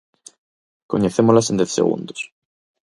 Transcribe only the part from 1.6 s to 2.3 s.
segundos.